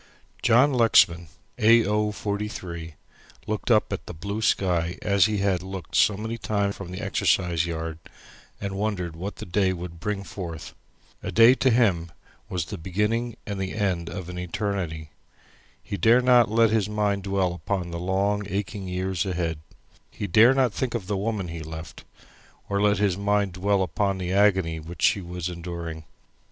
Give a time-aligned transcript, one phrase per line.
[0.41, 1.27] John Lexman
[1.59, 1.85] A.
[1.85, 2.11] O.
[2.11, 2.95] 43
[3.45, 6.99] looked up at the blue sky as he had looked so many times from the
[7.01, 7.99] exercise yard,
[8.59, 10.73] and wondered what the day would bring forth.
[11.21, 12.11] A day to him
[12.49, 15.11] was the beginning and the end of an eternity.
[15.83, 19.59] He dare not let his mind dwell upon the long aching years ahead.
[20.09, 22.05] He dare not think of the woman he left,
[22.69, 26.05] or let his mind dwell upon the agony which she was enduring.